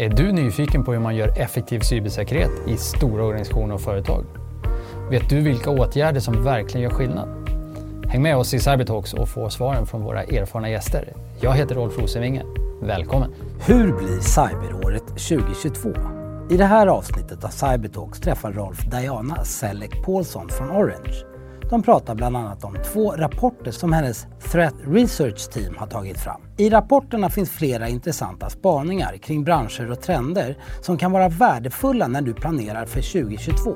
[0.00, 4.24] Är du nyfiken på hur man gör effektiv cybersäkerhet i stora organisationer och företag?
[5.10, 7.28] Vet du vilka åtgärder som verkligen gör skillnad?
[8.08, 11.12] Häng med oss i Cybertalks och få svaren från våra erfarna gäster.
[11.40, 12.42] Jag heter Rolf Rosenvinge.
[12.82, 13.34] Välkommen!
[13.66, 15.92] Hur blir cyberåret 2022?
[16.50, 21.27] I det här avsnittet av Cybertalks träffar Rolf Diana Selleck Paulsson från Orange.
[21.70, 26.40] De pratar bland annat om två rapporter som hennes Threat Research Team har tagit fram.
[26.56, 32.22] I rapporterna finns flera intressanta spaningar kring branscher och trender som kan vara värdefulla när
[32.22, 33.74] du planerar för 2022.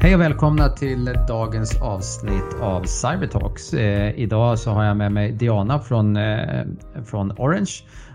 [0.00, 3.74] Hej och välkomna till dagens avsnitt av Cybertalks.
[3.74, 6.64] Eh, idag så har jag med mig Diana från, eh,
[7.04, 7.72] från Orange.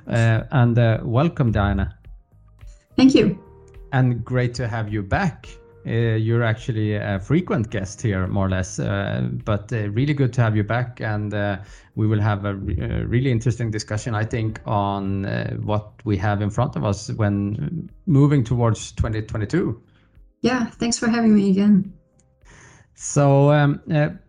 [0.08, 1.92] Uh, and uh, welcome Diana.
[2.98, 3.36] Thank you.
[3.92, 5.61] And great to have you back.
[5.86, 10.32] Uh, you're actually a frequent guest here, more or less, uh, but uh, really good
[10.34, 11.02] to have you back.
[11.02, 11.34] And
[11.96, 15.24] we will have a, re a, really interesting discussion, I think, on
[15.64, 19.82] what we have in front of us when moving towards 2022.
[20.42, 21.94] Yeah, thanks for having me again.
[22.94, 23.82] So, um,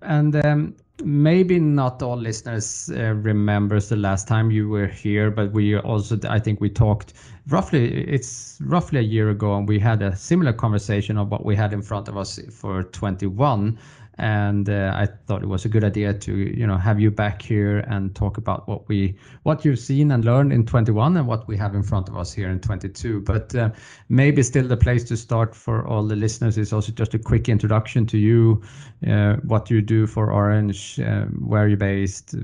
[0.03, 5.53] and um, maybe not all listeners uh, remembers the last time you were here but
[5.53, 7.15] we also i think we talked
[7.49, 11.57] roughly it's roughly a year ago and we had a similar conversation of what we
[11.57, 13.79] had in front of us for 21
[14.19, 17.41] and uh, I thought it was a good idea to you know have you back
[17.41, 21.49] here and talk about what we what you've seen and learned in 21 and what
[21.49, 23.71] we have in front of us here in 22 but uh,
[24.09, 27.49] maybe still the place to start for all the listeners is also just a quick
[27.49, 28.63] introduction to you
[29.09, 32.35] uh, what you do for orange uh, where you're based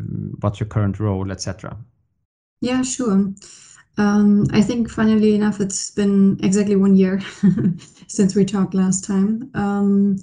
[0.40, 1.76] what's your current role etc
[2.60, 3.32] yeah sure.
[3.98, 7.20] Um, I think funnily enough, it's been exactly one year
[8.06, 9.50] since we talked last time.
[9.54, 10.18] Um,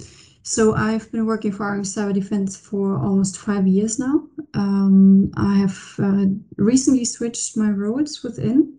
[0.48, 4.28] so I've been working for Orange Cyber Defense for almost five years now.
[4.54, 6.26] Um, I have uh,
[6.58, 8.78] recently switched my roles within.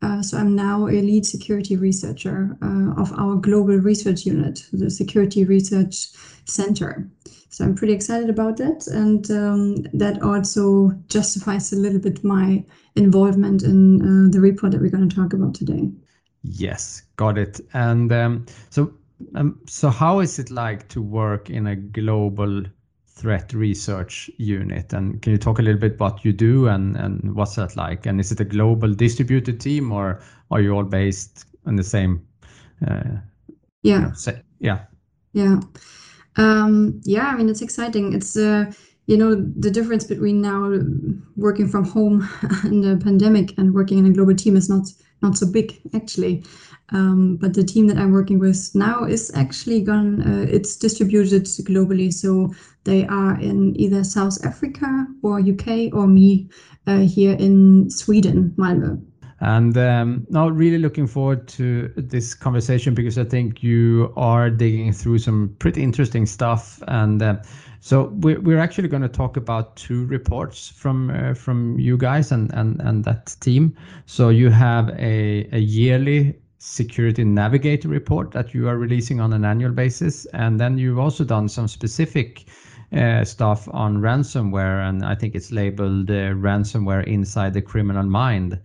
[0.00, 4.88] Uh, so I'm now a lead security researcher uh, of our global research unit, the
[4.88, 6.10] Security Research
[6.44, 7.10] Center.
[7.48, 12.64] So I'm pretty excited about that, and um, that also justifies a little bit my
[12.94, 15.90] involvement in uh, the report that we're going to talk about today.
[16.44, 17.60] Yes, got it.
[17.72, 18.92] And um, so
[19.34, 22.62] um, so how is it like to work in a global
[23.06, 24.92] threat research unit?
[24.92, 28.06] And can you talk a little bit what you do and, and what's that like?
[28.06, 30.20] And is it a global distributed team or
[30.50, 32.24] are you all based in the same?
[32.86, 33.18] Uh,
[33.82, 33.96] yeah.
[33.96, 34.84] You know, say, yeah.
[35.32, 35.60] Yeah.
[36.36, 38.12] Um, yeah, I mean, it's exciting.
[38.12, 38.72] It's, uh,
[39.06, 40.78] you know, the difference between now
[41.36, 42.28] working from home
[42.62, 44.86] and the pandemic and working in a global team is not
[45.22, 46.44] not so big actually.
[46.90, 51.44] Um, but the team that I'm working with now is actually gone, uh, it's distributed
[51.44, 52.12] globally.
[52.12, 52.54] So
[52.84, 56.48] they are in either South Africa or UK or me
[56.86, 59.02] uh, here in Sweden, Malmö.
[59.40, 64.92] And um, now, really looking forward to this conversation because I think you are digging
[64.92, 66.82] through some pretty interesting stuff.
[66.88, 67.36] And uh,
[67.78, 72.32] so we're, we're actually going to talk about two reports from uh, from you guys
[72.32, 73.76] and, and, and that team.
[74.06, 79.44] So you have a, a yearly security navigator report that you are releasing on an
[79.44, 80.26] annual basis.
[80.26, 82.46] And then you've also done some specific
[82.92, 88.58] uh, stuff on ransomware, and I think it's labeled uh, ransomware inside the criminal mind,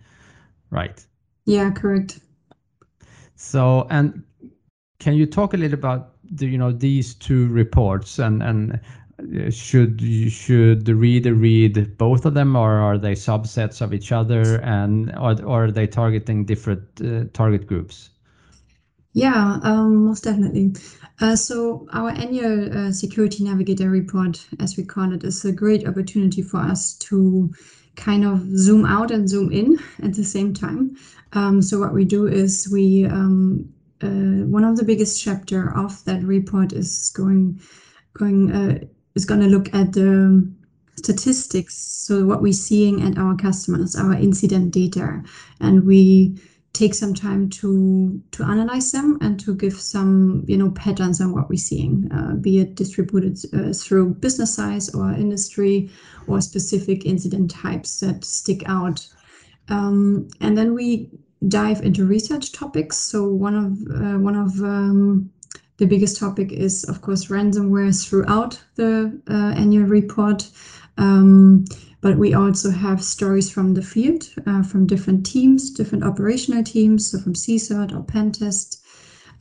[0.70, 1.04] right?
[1.44, 2.20] Yeah, correct.
[3.36, 4.22] So, and
[4.98, 8.80] can you talk a little about the, you know these two reports and and
[9.50, 14.60] should should the reader read both of them or are they subsets of each other?
[14.60, 18.10] And or, or are they targeting different uh, target groups?
[19.12, 20.74] Yeah um, most definitely.
[21.20, 25.86] Uh, so our annual uh, security navigator report as we call it is a great
[25.86, 27.52] opportunity for us to
[27.96, 30.96] kind of zoom out and zoom in at the same time.
[31.32, 36.04] Um, so what we do is we um, uh, one of the biggest chapter of
[36.04, 37.60] that report is going
[38.14, 38.78] going uh,
[39.14, 40.52] is going to look at the
[40.96, 45.22] statistics, so what we're seeing at our customers, our incident data,
[45.60, 46.38] and we
[46.72, 51.32] take some time to to analyze them and to give some you know patterns on
[51.32, 55.88] what we're seeing, uh, be it distributed uh, through business size or industry
[56.26, 59.06] or specific incident types that stick out.
[59.68, 61.10] Um, and then we
[61.48, 62.96] dive into research topics.
[62.96, 65.30] So one of uh, one of um,
[65.76, 70.48] the biggest topic is, of course, ransomware throughout the uh, annual report.
[70.98, 71.64] Um,
[72.00, 77.10] but we also have stories from the field, uh, from different teams, different operational teams,
[77.10, 78.82] so from CSIRT or Pentest,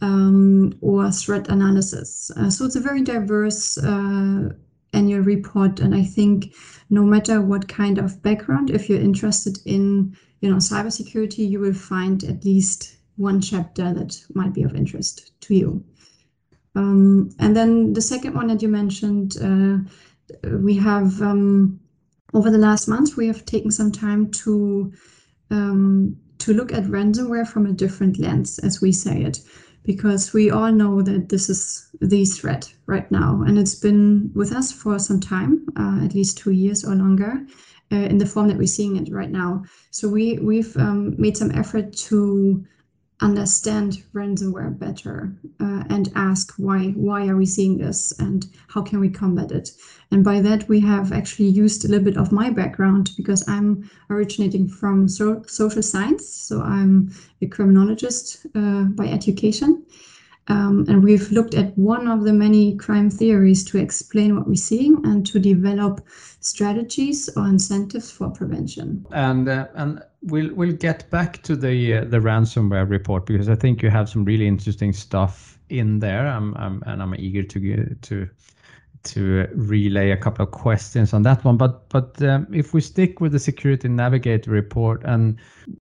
[0.01, 2.31] um, or threat analysis.
[2.37, 4.49] Uh, so it's a very diverse uh,
[4.93, 6.53] annual report, and I think
[6.89, 11.73] no matter what kind of background, if you're interested in you know cybersecurity, you will
[11.73, 15.83] find at least one chapter that might be of interest to you.
[16.75, 19.77] Um, and then the second one that you mentioned, uh,
[20.57, 21.79] we have um,
[22.33, 24.91] over the last months we have taken some time to
[25.51, 29.39] um, to look at ransomware from a different lens, as we say it,
[29.83, 34.51] because we all know that this is the threat right now, and it's been with
[34.51, 37.45] us for some time, uh, at least two years or longer,
[37.91, 39.63] uh, in the form that we're seeing it right now.
[39.91, 42.65] So we we've um, made some effort to
[43.23, 48.99] understand ransomware better uh, and ask why why are we seeing this and how can
[48.99, 49.71] we combat it?
[50.11, 53.89] And by that we have actually used a little bit of my background because i'm
[54.09, 56.27] originating from so, social science.
[56.27, 57.11] So i'm
[57.41, 59.85] a criminologist uh, by education
[60.47, 64.55] um, and we've looked at one of the many crime theories to explain what we're
[64.55, 66.05] seeing and to develop
[66.41, 69.05] strategies or incentives for prevention.
[69.11, 73.55] And uh, and we'll we'll get back to the uh, the ransomware report because I
[73.55, 76.27] think you have some really interesting stuff in there.
[76.27, 78.29] I'm, I'm and I'm eager to to
[79.03, 81.55] to relay a couple of questions on that one.
[81.55, 85.39] But but um, if we stick with the Security Navigator report and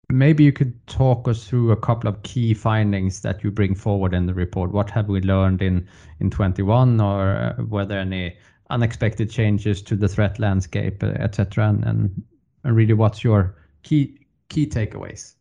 [0.09, 4.13] Maybe you could talk us through a couple of key findings that you bring forward
[4.13, 4.71] in the report.
[4.71, 5.87] What have we learned in
[6.19, 8.37] in 21, or uh, were there any
[8.69, 11.69] unexpected changes to the threat landscape, uh, et cetera?
[11.69, 12.23] And
[12.63, 14.19] really, what's your key
[14.49, 15.35] key takeaways?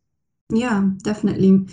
[0.50, 1.66] Yeah, definitely.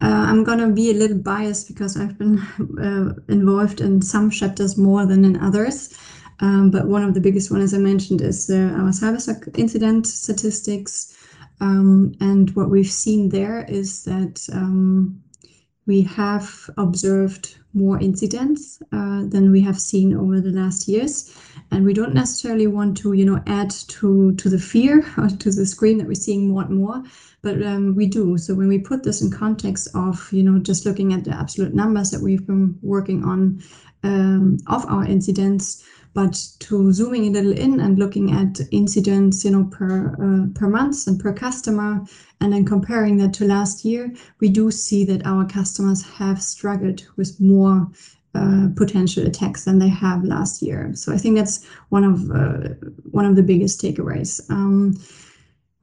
[0.00, 2.42] Uh, I'm gonna be a little biased because I've been
[3.28, 5.98] involved in some chapters more than in others.
[6.40, 11.16] Um, but one of the biggest one, as I mentioned, is our cyber incident statistics.
[11.60, 15.22] Um, and what we've seen there is that um,
[15.86, 21.36] we have observed more incidents uh, than we have seen over the last years.
[21.70, 25.50] And we don't necessarily want to, you know, add to, to the fear or to
[25.50, 27.02] the screen that we're seeing more and more,
[27.42, 28.38] but um, we do.
[28.38, 31.74] So when we put this in context of, you know, just looking at the absolute
[31.74, 33.62] numbers that we've been working on
[34.02, 35.84] um, of our incidents,
[36.14, 40.68] but to zooming a little in and looking at incidents, you know, per uh, per
[40.68, 42.00] month and per customer,
[42.40, 47.04] and then comparing that to last year, we do see that our customers have struggled
[47.16, 47.88] with more
[48.34, 50.90] uh, potential attacks than they have last year.
[50.94, 52.74] So I think that's one of uh,
[53.10, 54.40] one of the biggest takeaways.
[54.50, 54.94] Um,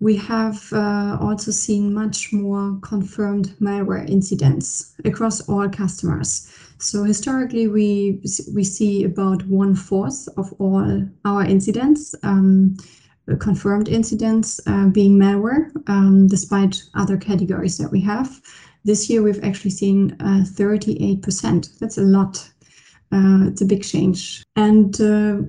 [0.02, 6.52] we have uh, also seen much more confirmed malware incidents across all customers.
[6.80, 8.20] So historically, we
[8.54, 12.76] we see about one fourth of all our incidents, um,
[13.40, 18.42] confirmed incidents, uh, being malware, um, despite other categories that we have.
[18.84, 21.78] This year, we've actually seen uh, 38%.
[21.78, 22.50] That's a lot.
[23.12, 24.44] Uh, it's a big change.
[24.56, 25.42] And uh,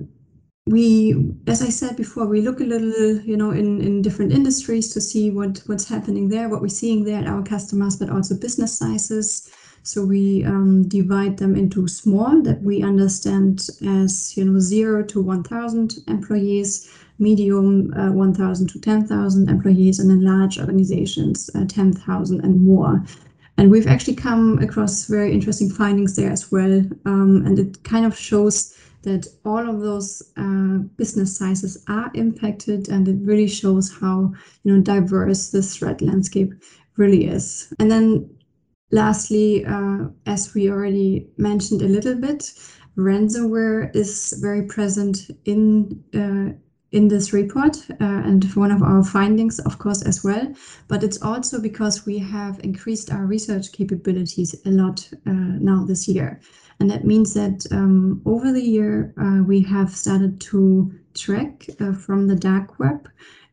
[0.65, 4.93] we, as I said before, we look a little, you know, in, in different industries
[4.93, 8.35] to see what, what's happening there, what we're seeing there at our customers, but also
[8.35, 9.51] business sizes.
[9.83, 15.21] So we um, divide them into small that we understand as you know zero to
[15.21, 16.89] 1,000 employees,
[17.19, 23.03] medium uh, 1,000 to 10,000 employees, and then large organizations uh, 10,000 and more.
[23.57, 26.81] And we've actually come across very interesting findings there as well.
[27.05, 28.73] Um, and it kind of shows
[29.03, 34.33] that all of those uh, business sizes are impacted, and it really shows how
[34.63, 36.53] you know diverse the threat landscape
[36.97, 37.73] really is.
[37.79, 38.29] And then
[38.93, 42.53] Lastly, uh, as we already mentioned a little bit,
[42.95, 46.53] ransomware is very present in uh,
[46.91, 50.53] in this report uh, and one of our findings, of course, as well.
[50.87, 56.07] But it's also because we have increased our research capabilities a lot uh, now this
[56.07, 56.39] year.
[56.79, 61.93] And that means that um, over the year, uh, we have started to track uh,
[61.93, 63.09] from the dark web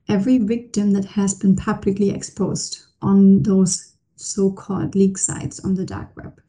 [0.08, 6.14] every victim that has been publicly exposed on those so-called leak sites on the dark
[6.16, 6.40] web.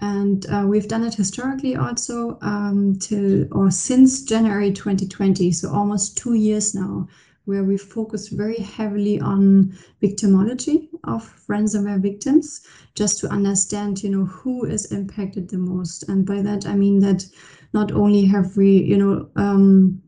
[0.00, 6.16] And uh, we've done it historically also um, till or since January 2020, so almost
[6.16, 7.08] two years now,
[7.44, 14.24] where we focus very heavily on victimology of ransomware victims, just to understand, you know,
[14.24, 16.08] who is impacted the most.
[16.08, 17.24] And by that I mean that
[17.72, 20.02] not only have we, you know, um,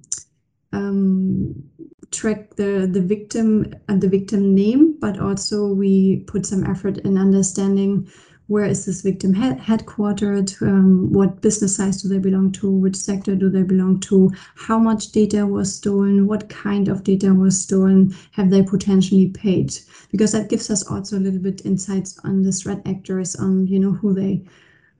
[0.72, 1.54] um,
[2.10, 7.16] track the, the victim and the victim name, but also we put some effort in
[7.16, 8.08] understanding
[8.52, 12.94] where is this victim head headquartered, um, what business size do they belong to, which
[12.94, 17.58] sector do they belong to, how much data was stolen, what kind of data was
[17.58, 19.74] stolen, have they potentially paid?
[20.10, 23.80] Because that gives us also a little bit insights on the threat actors, on you
[23.80, 24.44] know who they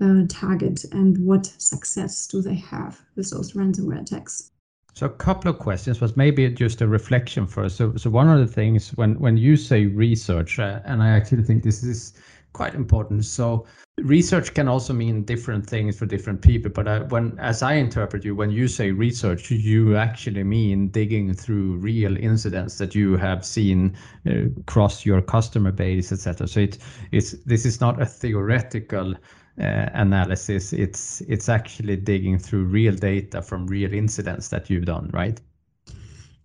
[0.00, 4.50] uh, target and what success do they have with those ransomware attacks.
[4.94, 7.76] So a couple of questions, but maybe just a reflection first.
[7.76, 11.44] So, so one of the things when when you say research, uh, and I actually
[11.44, 12.14] think this is
[12.52, 13.24] quite important.
[13.24, 13.66] So
[13.98, 16.70] research can also mean different things for different people.
[16.70, 21.32] But I, when, as I interpret you, when you say research, you actually mean digging
[21.34, 26.46] through real incidents that you have seen uh, across your customer base, etc.
[26.48, 26.78] So it,
[27.10, 29.14] it's this is not a theoretical
[29.60, 30.72] uh, analysis.
[30.72, 35.40] It's it's actually digging through real data from real incidents that you've done, right?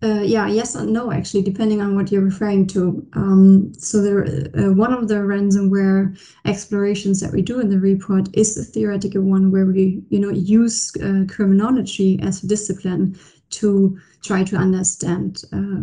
[0.00, 3.04] Uh, yeah, yes and no, actually, depending on what you're referring to.
[3.14, 4.24] Um, so there,
[4.56, 9.22] uh, one of the ransomware explorations that we do in the report is a theoretical
[9.22, 13.18] one where we, you know, use uh, criminology as a discipline
[13.50, 15.82] to try to understand uh,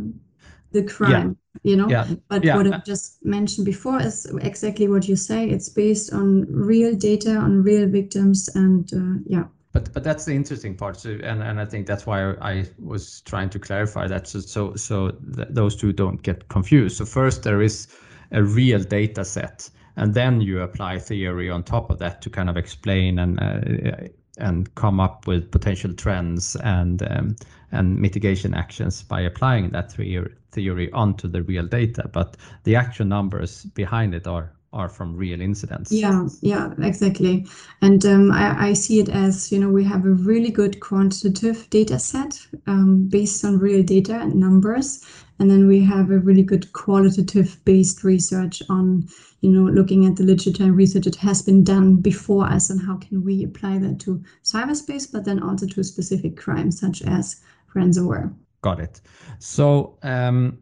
[0.71, 1.37] the crime.
[1.63, 1.71] Yeah.
[1.71, 2.07] You know, yeah.
[2.29, 2.55] but yeah.
[2.55, 5.49] what I just mentioned before is exactly what you say.
[5.49, 9.45] It's based on real data, on real victims, and uh, yeah
[9.75, 10.97] but but that's the interesting part.
[10.97, 14.25] So, and and i think that's why i was trying to clarify that.
[14.27, 16.97] So so so th- those two don't get confused.
[16.97, 17.87] So first there is
[18.31, 22.49] a real data set and then you apply theory on top of that to kind
[22.49, 27.35] of explain and uh, and come up with potential trends and um,
[27.71, 32.09] and mitigation actions by applying that theory theory onto the real data.
[32.13, 35.91] But the actual numbers behind it are are from real incidents.
[35.91, 37.47] Yeah, yeah, exactly.
[37.81, 41.67] And um, I, I, see it as you know we have a really good quantitative
[41.69, 45.03] data set um, based on real data and numbers,
[45.39, 49.07] and then we have a really good qualitative based research on
[49.41, 52.85] you know looking at the literature and research that has been done before us and
[52.85, 57.41] how can we apply that to cyberspace, but then also to specific crimes such as
[57.73, 58.33] ransomware.
[58.61, 58.99] Got it.
[59.39, 59.97] So.
[60.03, 60.59] Um,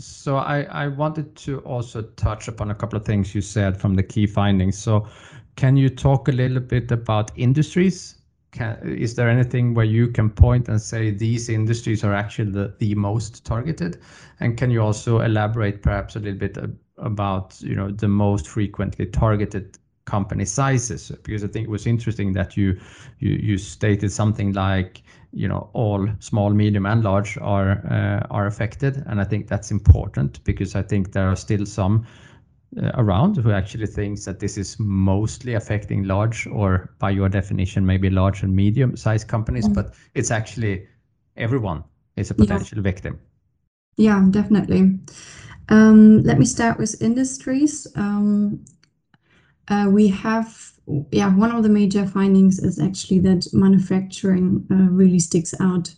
[0.00, 4.02] so I, wanted to also touch upon a couple of things you said from the
[4.02, 4.78] key findings.
[4.78, 5.06] So
[5.56, 8.16] can you talk a little bit about industries?
[8.82, 12.94] Is there anything where you can point and say these industries are actually the, the
[12.94, 14.00] most targeted?
[14.40, 16.58] And can you also elaborate perhaps a little bit
[16.98, 21.12] about you know the most frequently targeted company sizes?
[21.22, 26.50] Because I think it was interesting that you stated something like you know all small
[26.50, 31.12] medium and large are uh, are affected and i think that's important because i think
[31.12, 32.04] there are still some
[32.76, 37.86] uh, around who actually thinks that this is mostly affecting large or by your definition
[37.86, 39.74] maybe large and medium sized companies mm.
[39.74, 40.86] but it's actually
[41.36, 41.84] everyone
[42.16, 42.82] is a potential yeah.
[42.82, 43.20] victim
[43.96, 44.98] yeah definitely
[45.68, 48.64] um, let me start with industries um,
[49.68, 50.72] uh, we have
[51.10, 55.94] yeah, one of the major findings is actually that manufacturing uh, really sticks out.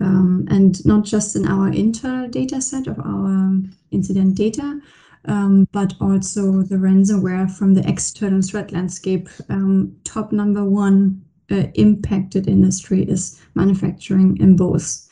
[0.00, 4.80] Um, and not just in our internal data set of our incident data,
[5.24, 9.28] um, but also the ransomware from the external threat landscape.
[9.48, 11.20] Um, top number one
[11.50, 15.08] uh, impacted industry is manufacturing in both.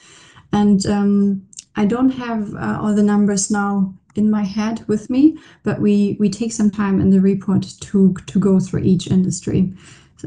[0.52, 1.42] And um,
[1.75, 6.16] I don't have uh, all the numbers now in my head with me, but we
[6.20, 9.73] we take some time in the report to to go through each industry.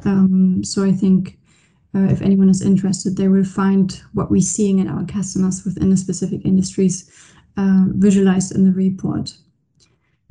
[0.06, 1.40] Um, so I think
[1.96, 5.90] uh, if anyone is interested, they will find what we're seeing in our customers within
[5.90, 7.10] the specific industries
[7.58, 9.36] uh, visualized in the report.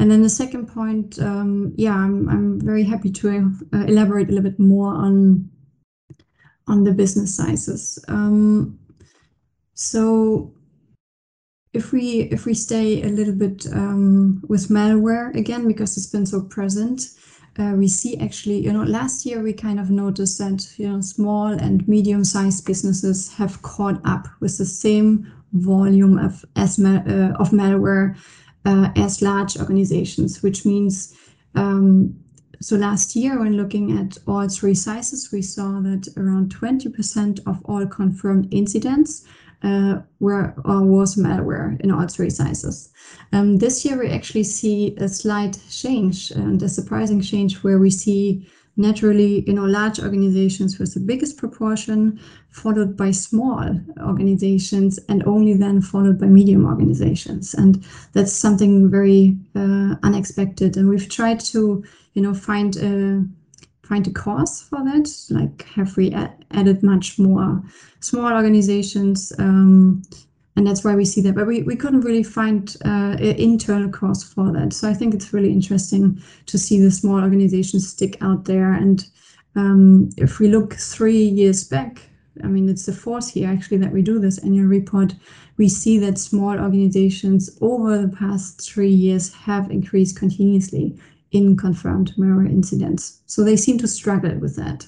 [0.01, 4.33] And then the second point, um, yeah, I'm, I'm very happy to uh, elaborate a
[4.33, 5.51] little bit more on
[6.69, 7.99] on the business sizes.
[8.09, 8.79] Um,
[9.75, 10.53] so
[11.73, 16.27] if we if we stay a little bit um, with malware again because it's been
[16.27, 17.03] so present
[17.59, 21.01] uh, we see actually you know last year we kind of noticed that you know
[21.01, 27.33] small and medium sized businesses have caught up with the same volume of as uh,
[27.39, 28.17] of malware
[28.65, 31.15] uh, as large organizations which means
[31.55, 32.15] um,
[32.61, 37.61] so last year when looking at all three sizes we saw that around 20% of
[37.67, 39.25] all confirmed incidents
[39.63, 42.91] uh, where uh, was malware in all three sizes.
[43.33, 47.91] Um, this year, we actually see a slight change and a surprising change where we
[47.91, 48.49] see
[48.79, 52.19] naturally, you know, large organizations with the biggest proportion,
[52.51, 53.69] followed by small
[54.01, 57.55] organizations, and only then followed by medium organizations.
[57.55, 60.77] And that's something very uh, unexpected.
[60.77, 61.85] And we've tried to,
[62.15, 63.27] you know, find a
[63.89, 65.09] find a cause for that?
[65.31, 66.13] Like, have we
[66.51, 67.63] added much more
[68.01, 69.33] small organizations?
[69.39, 70.03] Um,
[70.57, 71.35] and that's why we see that.
[71.35, 74.73] But we, we couldn't really find uh, an internal cause for that.
[74.73, 78.73] So I think it's really interesting to see the small organizations stick out there.
[78.73, 79.07] And
[79.57, 82.03] um, if we look three years back,
[82.45, 85.15] I mean, it's the fourth year actually that we do this annual report.
[85.57, 90.97] We see that small organizations over the past three years have increased continuously
[91.31, 93.21] in confirmed malware incidents.
[93.27, 94.87] So they seem to struggle with that.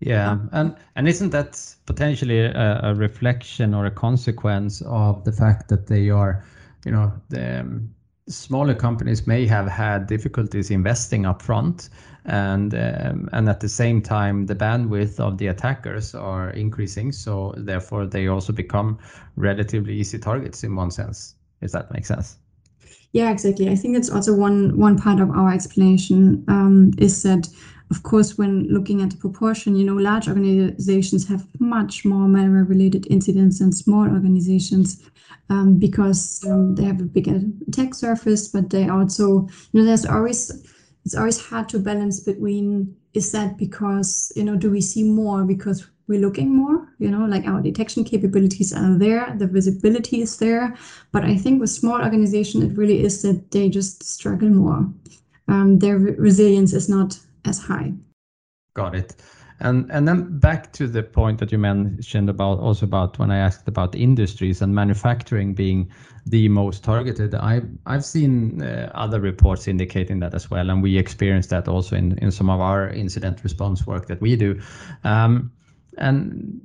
[0.00, 5.68] Yeah, and and isn't that potentially a, a, reflection or a consequence of the fact
[5.68, 6.44] that they are,
[6.84, 7.94] you know, the um,
[8.28, 11.88] smaller companies may have had difficulties investing upfront,
[12.24, 17.54] and um, and at the same time the bandwidth of the attackers are increasing, so
[17.56, 18.98] therefore they also become
[19.36, 21.36] relatively easy targets in one sense.
[21.60, 22.38] If that makes sense.
[23.12, 23.68] Yeah, exactly.
[23.68, 27.48] I think it's also one one part of our explanation um, is that
[27.90, 32.66] of course, when looking at the proportion, you know, large organizations have much more malware
[32.66, 35.10] related incidents than small organizations
[35.50, 40.06] um, because um, they have a bigger attack surface, but they also, you know, there's
[40.06, 40.50] always,
[41.04, 45.44] it's always hard to balance between is that because, you know, do we see more
[45.44, 50.36] because we're looking more, you know, like our detection capabilities are there, the visibility is
[50.38, 50.76] there.
[51.12, 54.86] But I think with small organization, it really is that they just struggle more.
[55.48, 57.92] Um, their resilience is not as high.
[58.74, 59.16] Got it.
[59.60, 63.38] And and then back to the point that you mentioned about also about when I
[63.38, 65.88] asked about industries and manufacturing being
[66.26, 67.34] the most targeted.
[67.34, 71.96] I've I've seen uh, other reports indicating that as well, and we experienced that also
[71.96, 74.60] in in some of our incident response work that we do.
[75.04, 75.52] Um,
[75.98, 76.60] and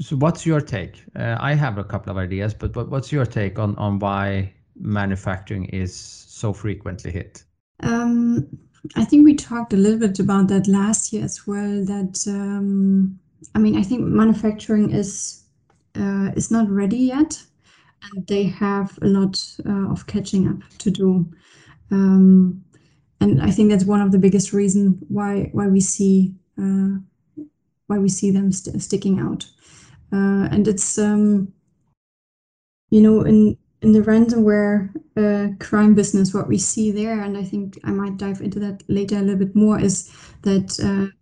[0.00, 1.04] so, what's your take?
[1.14, 4.52] Uh, I have a couple of ideas, but, but what's your take on on why
[4.76, 7.44] manufacturing is so frequently hit?
[7.80, 8.48] Um,
[8.96, 11.84] I think we talked a little bit about that last year as well.
[11.84, 13.18] That um,
[13.54, 15.44] I mean, I think manufacturing is
[15.96, 17.40] uh, is not ready yet,
[18.02, 21.26] and they have a lot uh, of catching up to do.
[21.92, 22.64] Um,
[23.20, 26.98] and I think that's one of the biggest reasons why why we see uh,
[27.86, 29.46] why we see them st sticking out.
[30.12, 31.52] Uh, and it's um,
[32.90, 37.44] you know in in the ransomware uh, crime business, what we see there, and I
[37.44, 40.10] think I might dive into that later a little bit more, is
[40.42, 41.12] that uh,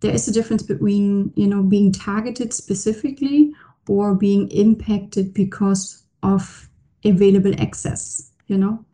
[0.00, 3.52] there is a difference between you know being targeted specifically
[3.88, 6.68] or being impacted because of
[7.04, 8.30] available access.
[8.46, 8.84] You know,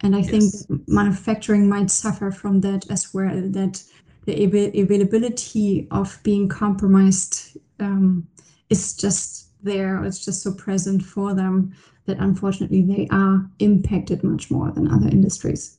[0.00, 0.30] and I yes.
[0.66, 3.42] think manufacturing might suffer from that as well.
[3.50, 3.82] That
[4.30, 8.26] the av- availability of being compromised um,
[8.68, 10.02] is just there.
[10.04, 11.74] It's just so present for them
[12.06, 15.78] that unfortunately they are impacted much more than other industries.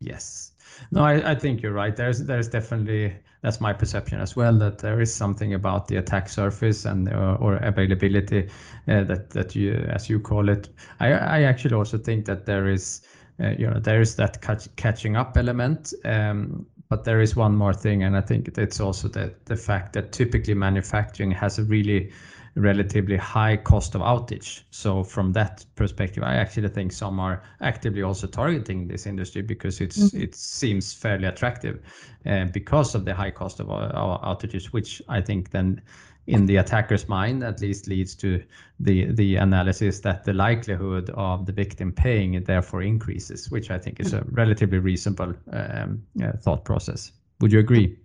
[0.00, 0.52] Yes.
[0.90, 1.94] No, I, I think you're right.
[1.94, 6.28] There's there's definitely that's my perception as well that there is something about the attack
[6.28, 8.48] surface and uh, or availability
[8.88, 10.68] uh, that that you as you call it.
[10.98, 13.02] I I actually also think that there is
[13.40, 15.94] uh, you know there is that catch, catching up element.
[16.04, 19.94] Um, but there is one more thing, and I think it's also the the fact
[19.94, 22.12] that typically manufacturing has a really
[22.54, 24.62] relatively high cost of outage.
[24.70, 29.80] So from that perspective, I actually think some are actively also targeting this industry because
[29.80, 30.22] it's mm-hmm.
[30.22, 31.80] it seems fairly attractive
[32.26, 35.82] uh, because of the high cost of our outages, which I think then
[36.26, 38.42] in the attacker's mind at least leads to
[38.80, 43.78] the the analysis that the likelihood of the victim paying it therefore increases, which I
[43.78, 47.12] think is a relatively reasonable um, uh, thought process.
[47.40, 47.98] Would you agree?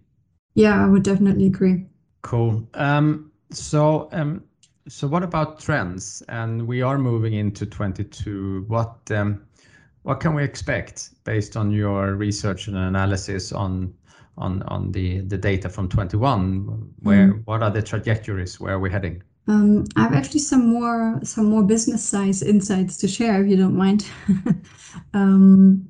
[0.56, 1.86] Yeah, I would definitely agree.
[2.22, 2.68] Cool.
[2.74, 4.44] Um, so, um,
[4.88, 6.22] so what about trends?
[6.28, 8.66] And we are moving into 22.
[8.68, 9.46] What um,
[10.04, 13.94] what can we expect based on your research and analysis on
[14.40, 16.94] on on the the data from 21?
[17.00, 17.42] Where mm.
[17.46, 18.60] what are the trajectories?
[18.60, 19.22] Where are we heading?
[19.48, 23.58] Um, I have actually some more some more business size insights to share, if you
[23.58, 24.06] don't mind.
[25.14, 25.90] um,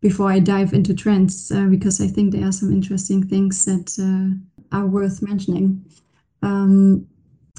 [0.00, 3.96] before I dive into trends, uh, because I think there are some interesting things that
[3.98, 5.84] uh, are worth mentioning.
[6.42, 7.06] Um,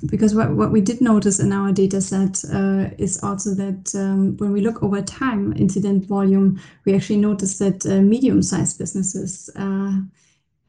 [0.08, 4.36] because what, what we did notice in our data set uh, is also that um,
[4.38, 9.50] when we look over time incident volume, we actually notice that uh, medium-sized businesses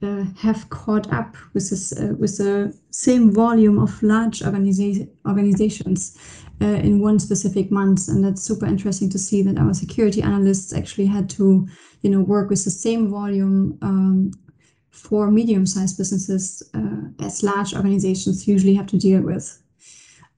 [0.05, 6.19] uh, have caught up with this uh, with the same volume of large organiza organizations
[6.61, 10.73] uh, in one specific month, and that's super interesting to see that our security analysts
[10.73, 11.67] actually had to,
[12.03, 14.31] you know, work with the same volume um,
[14.91, 19.61] for medium-sized businesses uh, as large organizations usually have to deal with.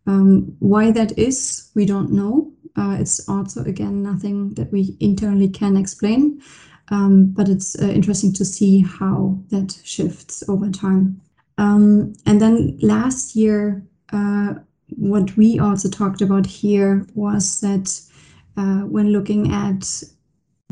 [0.07, 2.53] Um, why that is, we don't know.
[2.77, 6.41] Uh, it's also, again, nothing that we internally can explain,
[6.88, 11.20] um, but it's uh, interesting to see how that shifts over time.
[11.59, 14.55] Um, and then last year, uh,
[14.88, 18.01] what we also talked about here was that
[18.57, 20.03] uh, when looking at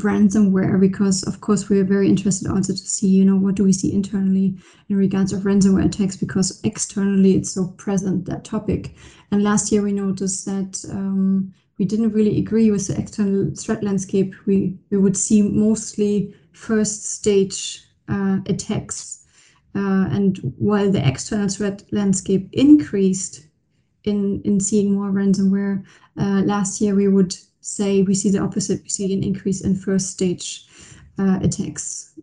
[0.01, 3.73] ransomware because of course we're very interested also to see you know what do we
[3.73, 4.57] see internally
[4.89, 8.93] in regards of ransomware attacks because externally it's so present that topic
[9.31, 13.83] and last year we noticed that um, we didn't really agree with the external threat
[13.83, 19.21] landscape we we would see mostly first stage uh, attacks
[19.77, 23.49] Uh, and while the external threat landscape increased
[24.05, 25.83] in, in seeing more ransomware,
[26.17, 28.83] uh, last year we would say we see the opposite.
[28.83, 30.67] We see an increase in first stage
[31.19, 32.15] uh, attacks.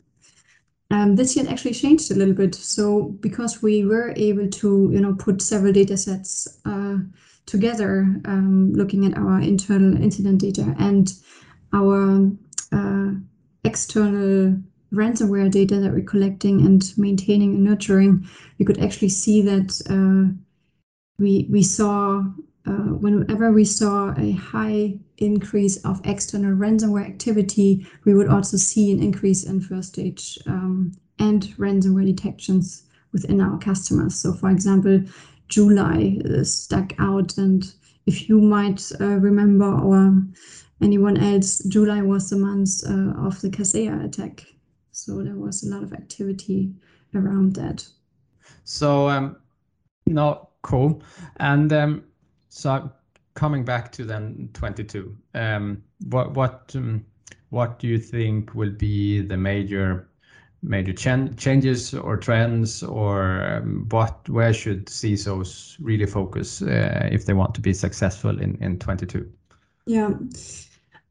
[0.92, 2.56] Um, this year it actually changed a little bit.
[2.56, 6.98] So because we were able to, you know, put several data sets uh,
[7.46, 11.14] together, um, looking at our internal incident data and
[11.74, 12.32] our
[12.72, 13.12] uh,
[13.64, 14.58] external
[14.94, 18.28] ransomware data that we're collecting and maintaining and nurturing,
[18.60, 20.34] we could actually see that uh,
[21.18, 22.24] we we saw
[22.68, 28.92] uh, whenever we saw a high increase of external ransomware activity, we would also see
[28.92, 34.16] an increase in first stage um, and ransomware detections within our customers.
[34.16, 35.04] So, for example,
[35.52, 37.72] July uh, stuck out, and
[38.06, 40.24] if you might uh, remember, or
[40.82, 44.46] anyone else, July was the month uh, of the Kaseya attack.
[44.92, 46.74] So there was a lot of activity
[47.14, 47.86] around that.
[48.64, 49.36] So, um,
[50.06, 51.04] no, cool.
[51.38, 52.06] And um,
[52.50, 52.90] so
[53.34, 57.06] coming back to then 22, um, what what um,
[57.50, 60.08] what do you think will be the major
[60.64, 67.26] major ch changes or trends, or um, what where should CISOs really focus uh, if
[67.26, 69.30] they want to be successful in in 22?
[69.86, 70.12] Yeah,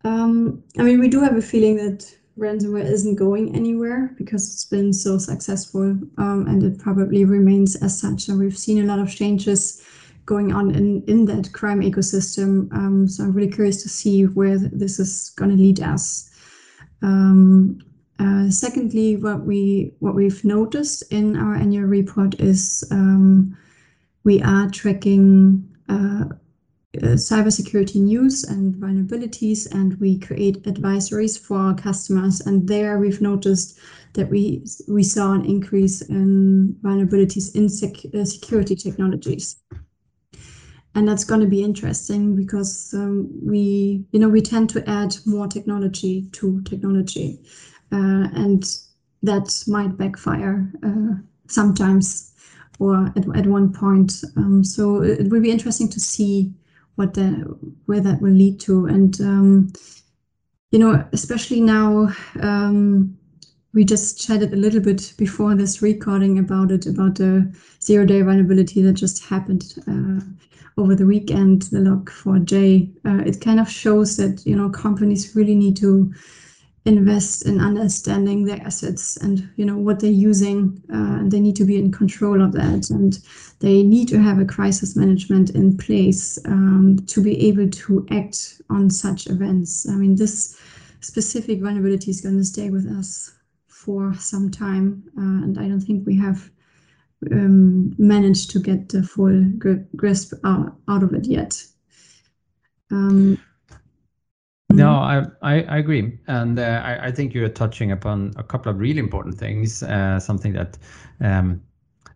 [0.05, 4.65] um, I mean we do have a feeling that ransomware isn't going anywhere because it's
[4.65, 8.29] been so successful um, and it probably remains as such.
[8.29, 9.83] And we've seen a lot of changes
[10.25, 12.73] going on in, in that crime ecosystem.
[12.73, 16.31] Um, so I'm really curious to see where this is going to lead us.
[17.03, 17.81] Um,
[18.21, 23.57] uh, secondly, what we what we've noticed in our annual report is um,
[24.25, 26.27] we are tracking uh,
[26.99, 32.43] uh, cybersecurity news and vulnerabilities, and we create advisories for our customers.
[32.43, 33.79] And there, we've noticed
[34.13, 39.57] that we we saw an increase in vulnerabilities in sec- uh, security technologies
[40.97, 45.15] and that's going to be interesting because um, we you know we tend to add
[45.25, 47.39] more technology to technology
[47.93, 48.65] and
[49.23, 51.15] that might backfire uh,
[51.49, 52.33] sometimes
[52.79, 54.13] or at, at one point.
[54.37, 56.53] Um, so it will be interesting to see
[56.95, 58.87] what the where that will lead to.
[58.87, 59.73] And um,
[60.71, 62.09] you know especially now
[62.41, 63.17] um,
[63.73, 68.23] we just chatted a little bit before this recording about it about the zero day
[68.23, 70.21] vulnerability that just happened uh,
[70.77, 75.55] over the weekend, the log4j, uh, it kind of shows that you know companies really
[75.55, 76.13] need to
[76.87, 81.57] invest in understanding their assets and you know what they're using, uh, and they need
[81.57, 83.19] to be in control of that, and
[83.59, 88.63] they need to have a crisis management in place um, to be able to act
[88.71, 89.89] on such events.
[89.89, 90.59] I mean, this
[91.01, 93.35] specific vulnerability is going to stay with us
[93.69, 96.51] for some time, uh, and I don't think we have
[97.31, 99.53] um, managed to get the full
[99.97, 101.63] grasp out, out of it yet.
[102.91, 103.39] Um,
[104.73, 105.29] no, mm-hmm.
[105.43, 108.79] I, I, I agree, and uh, I, I think you're touching upon a couple of
[108.79, 109.83] really important things.
[109.83, 110.79] Uh, something that,
[111.21, 111.61] um,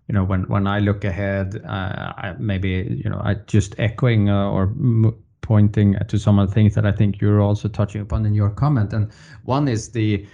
[0.08, 4.28] you know, when when I look ahead, uh, I, maybe you know, I just echoing
[4.30, 8.00] uh, or m- pointing to some of the things that I think you're also touching
[8.00, 8.92] upon in your comment.
[8.92, 9.12] And
[9.44, 10.26] one is the,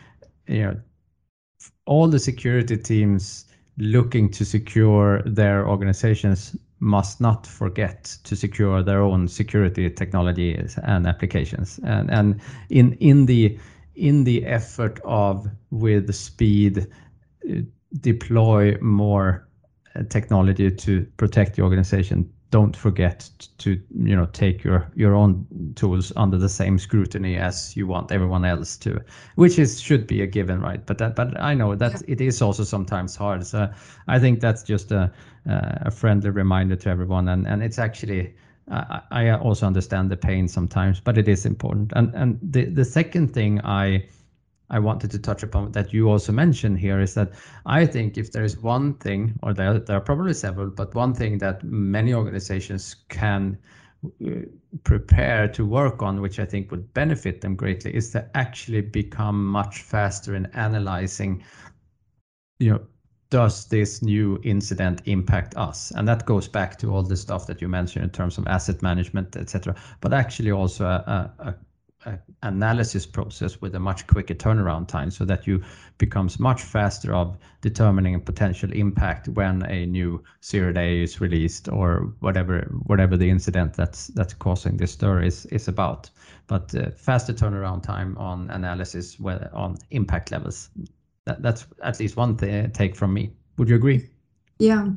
[0.47, 0.77] you know,
[1.87, 9.03] all the security teams looking to secure their organizations must not forget to secure their
[9.03, 11.79] own security technologies and applications.
[11.85, 12.41] And, and
[12.71, 13.59] in, in, the,
[13.95, 16.87] in the effort of, with speed,
[17.49, 17.55] uh,
[18.01, 19.47] deploy more
[19.95, 25.47] uh, technology to protect the organization, don't forget to you know take your your own
[25.77, 29.01] tools under the same scrutiny as you want everyone else to
[29.37, 30.85] which is should be a given right?
[30.87, 33.47] But that but i know that it is also sometimes hard.
[33.47, 33.69] So
[34.09, 35.13] i think that's just a
[35.47, 37.29] a friendly reminder to everyone.
[37.29, 38.35] And and it's actually
[38.69, 41.93] I, I also understand the pain sometimes but it is important.
[41.95, 44.05] And and the the second thing i
[44.71, 47.33] I wanted to touch upon that you also mentioned here is that
[47.67, 51.13] I think if there is one thing, or there, there are probably several, but one
[51.13, 53.59] thing that many organizations can
[54.05, 54.31] uh,
[54.85, 59.45] prepare to work on, which I think would benefit them greatly, is to actually become
[59.45, 61.43] much faster in analyzing,
[62.61, 62.81] you know,
[63.31, 65.93] does this new incident impact us?
[65.93, 68.83] And that goes back to all the stuff that you mentioned in terms of asset
[68.83, 69.75] management, etc.
[70.01, 71.55] But actually also a, a,
[72.43, 75.63] analysis process with a much quicker turnaround time so that you
[75.99, 81.69] becomes much faster of determining a potential impact when a new zero day is released
[81.69, 86.11] or whatever whatever the incident that's that's causing this stir is is about.
[86.47, 89.19] But uh, faster turnaround time on analysis
[89.53, 90.71] on impact levels.
[91.27, 93.31] That, that's at least one th- take from me.
[93.59, 94.09] Would you agree?
[94.59, 94.89] Yeah,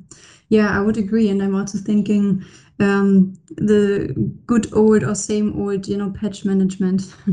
[0.49, 2.43] yeah, I would agree, and I'm also thinking
[2.79, 4.13] um, the
[4.45, 7.13] good old or same old, you know, patch management.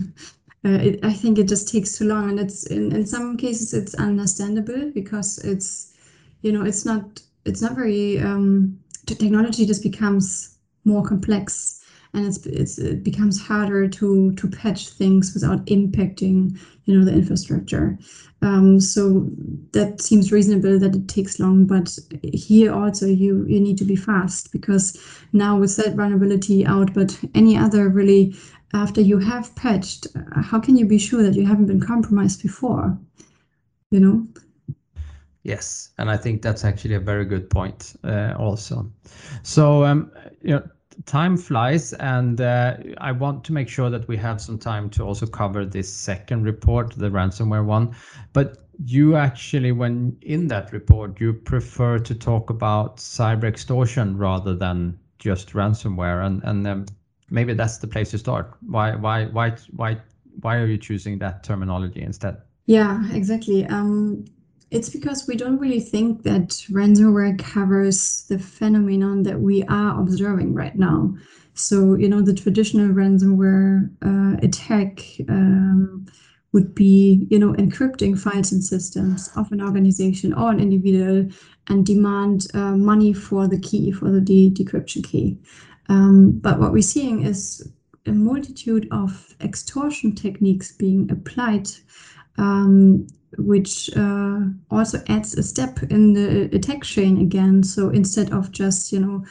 [0.65, 3.73] uh, it, I think it just takes too long, and it's in, in some cases
[3.75, 5.95] it's understandable because it's,
[6.43, 11.80] you know, it's not it's not very um, technology just becomes more complex
[12.13, 17.13] and it's, it's it becomes harder to to patch things without impacting you know the
[17.13, 17.99] infrastructure.
[18.43, 19.29] Um, so
[19.73, 23.97] that seems reasonable that it takes long but here also you you need to be
[23.97, 24.99] fast because
[25.33, 28.35] now with that vulnerability out but any other really
[28.73, 30.07] after you have patched
[30.43, 32.99] how can you be sure that you haven't been compromised before?
[33.91, 34.27] You know?
[35.43, 38.91] Yes and i think that's actually a very good point uh, also.
[39.43, 40.11] So um,
[40.43, 40.63] you know
[41.07, 45.03] time flies, and uh, I want to make sure that we have some time to
[45.03, 47.95] also cover this second report, the ransomware one.
[48.33, 54.55] But you actually, when in that report, you prefer to talk about cyber extortion rather
[54.55, 56.87] than just ransomware, and and um,
[57.31, 58.55] maybe that's the place to start.
[58.67, 59.99] Why why why why
[60.41, 62.37] why are you choosing that terminology instead?
[62.67, 63.67] Yeah, exactly.
[63.67, 64.25] Um,
[64.71, 70.55] it's because we don't really think that ransomware covers the phenomenon that we are observing
[70.55, 71.15] right now.
[71.55, 76.07] So, you know, the traditional ransomware uh, attack um,
[76.53, 81.29] would be, you know, encrypting files and systems of an organization or an individual
[81.69, 85.39] and demand uh, money for the key, for the de decryption key.
[85.89, 87.69] Um, but what we're seeing is
[88.07, 91.69] a multitude of extortion techniques being applied
[92.39, 93.07] um,
[93.39, 94.41] which uh,
[94.71, 97.63] also adds a step in the attack chain again.
[97.63, 99.25] So instead of just, you know,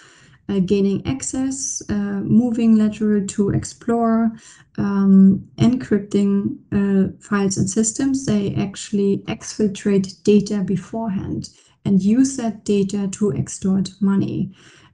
[0.50, 4.32] uh, gaining access, uh, moving lateral to explore,
[4.78, 11.50] um, encrypting uh, files and systems, they actually exfiltrate data beforehand
[11.86, 14.52] and use that data to extort money.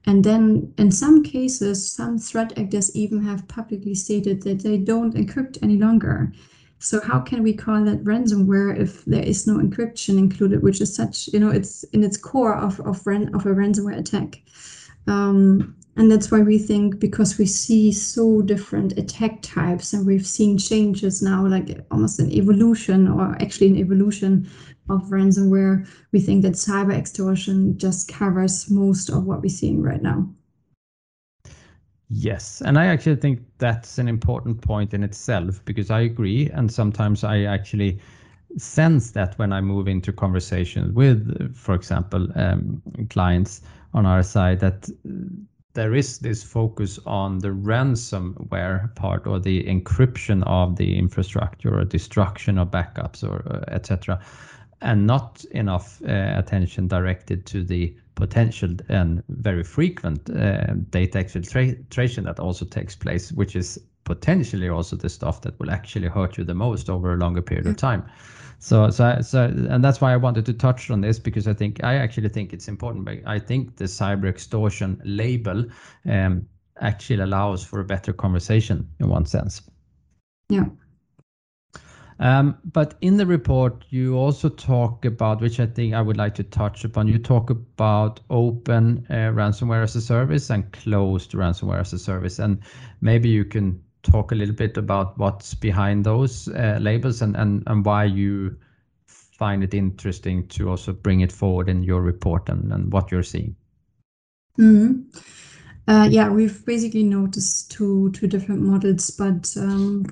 [0.07, 5.15] And then in some cases, some threat actors even have publicly stated that they don't
[5.15, 6.31] encrypt any longer.
[6.79, 10.95] So how can we call that ransomware if there is no encryption included, which is
[10.95, 14.41] such, you know, it's in its core of of, ran, of a ransomware attack.
[15.07, 20.27] Um, and that's why we think because we see so different attack types and we've
[20.27, 24.49] seen changes now, like almost an evolution or actually an evolution
[24.89, 30.01] of ransomware, we think that cyber extortion just covers most of what we're seeing right
[30.01, 30.29] now.
[32.07, 36.71] Yes, and I actually think that's an important point in itself because I agree, and
[36.71, 37.99] sometimes I actually
[38.57, 43.61] sense that when I move into conversations with, for example, um, clients
[43.93, 44.87] on our side, that
[45.73, 51.83] there is this focus on the ransomware part or the encryption of the infrastructure or
[51.85, 54.19] destruction of backups or uh, etc
[54.85, 62.23] and not enough uh, attention directed to the potential and very frequent uh, data exfiltration
[62.23, 66.43] that also takes place, which is potentially also the stuff that will actually hurt you
[66.43, 68.03] the most over a longer period of time.
[68.59, 71.83] So, so, so, and that's why I wanted to touch on this because I think
[71.83, 73.05] I actually think it's important.
[73.05, 75.65] But I think the cyber extortion label
[76.05, 76.47] um,
[76.79, 79.61] actually allows for a better conversation in one sense.
[80.47, 80.65] Yeah.
[82.19, 86.33] Um, but in the report, you also talk about, which I think I would like
[86.35, 91.81] to touch upon, you talk about open uh, ransomware as a service and closed ransomware
[91.81, 92.39] as a service.
[92.39, 92.59] And
[93.01, 97.63] maybe you can talk a little bit about what's behind those uh, labels and, and,
[97.67, 98.55] and why you
[99.07, 103.23] find it interesting to also bring it forward in your report and, and what you're
[103.23, 103.55] seeing.
[104.57, 105.01] Mm-hmm.
[105.87, 110.05] Uh, yeah, we've basically noticed two two different models, but um,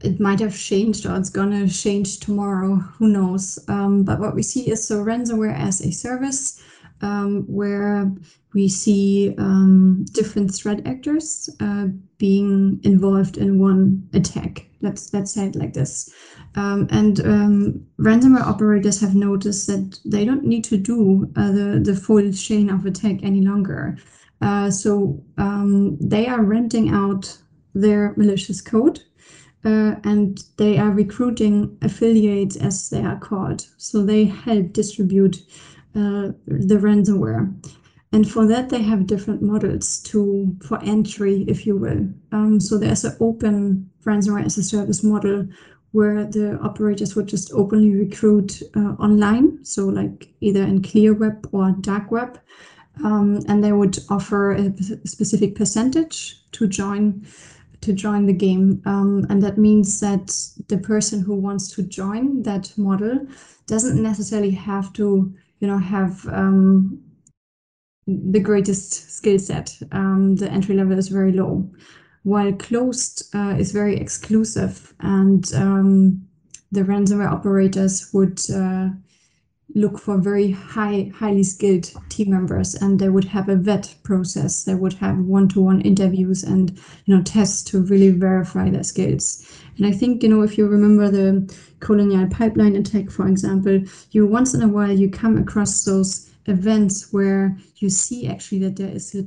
[0.00, 2.76] it might have changed or it's gonna change tomorrow.
[2.76, 3.58] Who knows?
[3.68, 6.62] Um, but what we see is so ransomware as a service
[7.02, 8.10] um, where
[8.54, 11.86] we see um, different threat actors uh,
[12.18, 14.66] being involved in one attack.
[14.80, 16.12] Let's let's say it like this.
[16.56, 21.80] Um, and um, ransomware operators have noticed that they don't need to do uh, the
[21.82, 23.98] the full chain of attack any longer.
[24.40, 27.36] Uh, so um, they are renting out
[27.74, 29.00] their malicious code
[29.64, 33.66] uh, and they are recruiting affiliates as they are called.
[33.76, 35.36] So they help distribute
[35.94, 37.52] uh, the ransomware.
[38.12, 42.08] And for that, they have different models to for entry, if you will.
[42.32, 45.46] Um, so there's an open ransomware as a service model
[45.92, 51.48] where the operators would just openly recruit uh, online, so like either in clear web
[51.52, 52.38] or dark web,
[53.04, 54.72] um, and they would offer a
[55.04, 57.26] specific percentage to join
[57.80, 58.82] to join the game.
[58.84, 60.36] Um, and that means that
[60.68, 63.26] the person who wants to join that model
[63.66, 67.00] doesn't necessarily have to you know, have um,
[68.06, 69.76] the greatest skill set.
[69.92, 71.70] Um, the entry level is very low,
[72.24, 76.26] while closed uh, is very exclusive, and um,
[76.72, 78.88] the ransomware operators would uh,
[79.74, 84.64] look for very high, highly skilled team members, and they would have a vet process.
[84.64, 89.46] They would have one-to-one interviews and you know tests to really verify their skills.
[89.76, 94.26] And I think you know if you remember the colonial pipeline attack, for example, you
[94.26, 98.88] once in a while you come across those events where you see actually that there
[98.90, 99.22] is a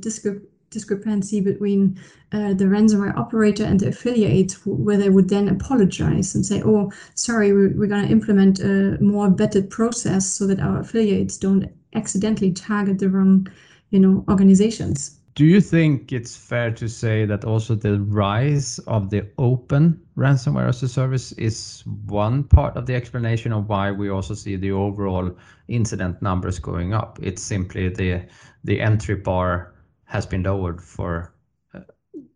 [0.74, 1.98] discrepancy between
[2.32, 6.92] uh, the ransomware operator and the affiliate, where they would then apologize and say, "Oh,
[7.14, 11.70] sorry, we're, we're going to implement a more vetted process so that our affiliates don't
[11.94, 13.46] accidentally target the wrong,
[13.90, 19.10] you know, organizations." Do you think it's fair to say that also the rise of
[19.10, 24.08] the open ransomware as a service is one part of the explanation of why we
[24.10, 27.18] also see the overall incident numbers going up?
[27.20, 28.26] It's simply the
[28.62, 29.73] the entry bar
[30.06, 31.34] has been lowered for.
[31.72, 31.80] Uh,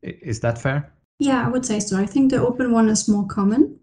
[0.02, 0.92] is that fair?
[1.18, 1.98] Yeah, I would say so.
[1.98, 3.78] I think the open one is more common.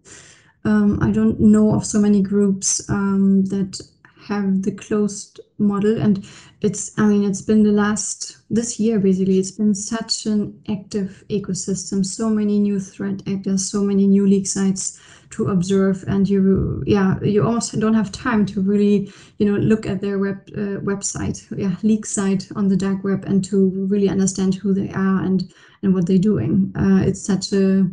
[0.64, 3.80] Um, I don't know of so many groups um, that
[4.26, 6.26] have the closed model and
[6.60, 11.24] it's i mean it's been the last this year basically it's been such an active
[11.30, 16.82] ecosystem so many new threat actors so many new leak sites to observe and you
[16.86, 20.80] yeah you almost don't have time to really you know look at their web uh,
[20.80, 25.22] website yeah leak site on the dark web and to really understand who they are
[25.22, 27.88] and and what they're doing uh, it's such a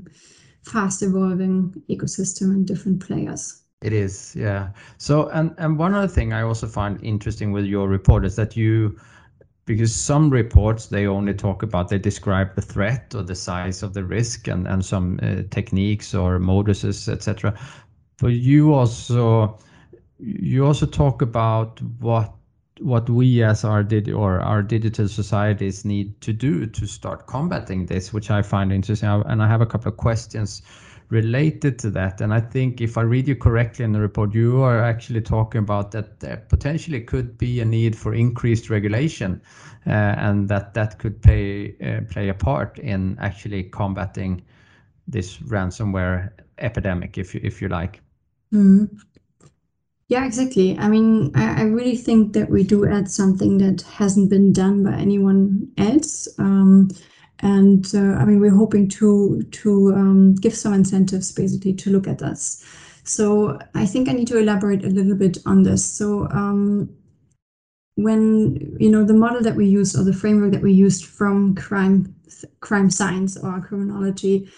[0.64, 4.70] fast evolving ecosystem and different players it is, yeah.
[4.98, 8.56] So, and and one other thing I also find interesting with your report is that
[8.56, 8.98] you,
[9.66, 13.94] because some reports they only talk about they describe the threat or the size of
[13.94, 17.58] the risk and and some uh, techniques or moduses, etc.
[18.20, 19.58] But you also
[20.20, 22.34] you also talk about what
[22.80, 27.86] what we as our did or our digital societies need to do to start combating
[27.86, 29.10] this, which I find interesting.
[29.10, 30.62] And I have a couple of questions
[31.14, 32.20] related to that.
[32.20, 35.60] And I think if I read you correctly in the report, you are actually talking
[35.60, 39.40] about that there potentially could be a need for increased regulation,
[39.86, 44.42] uh, and that that could play uh, play a part in actually combating
[45.08, 48.02] this ransomware epidemic, if you if you like.
[48.52, 48.90] Mm.
[50.10, 50.78] Yeah, exactly.
[50.78, 54.84] I mean, I, I, really think that we do add something that hasn't been done
[54.84, 56.28] by anyone else.
[56.38, 56.90] Um,
[57.44, 62.08] and uh, I mean, we're hoping to to um, give some incentives basically to look
[62.08, 62.66] at this.
[63.04, 65.84] So I think I need to elaborate a little bit on this.
[65.84, 66.90] So um,
[67.96, 71.54] when you know the model that we used or the framework that we used from
[71.56, 72.16] crime
[72.62, 74.50] crime science or criminology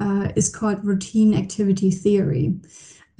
[0.00, 2.54] uh, is called routine activity theory.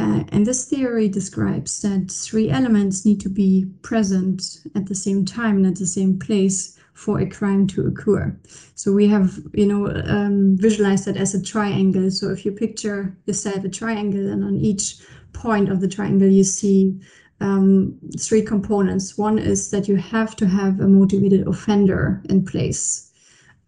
[0.00, 5.26] Uh, and this theory describes that three elements need to be present at the same
[5.26, 8.34] time and at the same place for a crime to occur.
[8.74, 12.10] So we have, you know, um, visualized that as a triangle.
[12.10, 14.96] So if you picture yourself a triangle, and on each
[15.34, 16.98] point of the triangle, you see
[17.40, 19.18] um, three components.
[19.18, 23.12] One is that you have to have a motivated offender in place.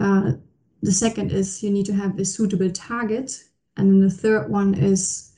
[0.00, 0.32] Uh,
[0.82, 3.44] the second is you need to have a suitable target.
[3.76, 5.31] And then the third one is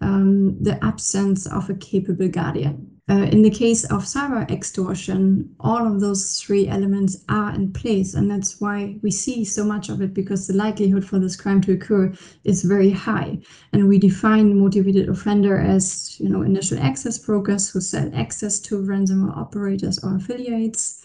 [0.00, 2.90] um, the absence of a capable guardian.
[3.10, 8.14] Uh, in the case of cyber extortion, all of those three elements are in place,
[8.14, 11.60] and that's why we see so much of it because the likelihood for this crime
[11.60, 12.12] to occur
[12.44, 13.36] is very high.
[13.72, 18.78] And we define motivated offender as, you know, initial access brokers who sell access to
[18.78, 21.04] ransomware operators or affiliates,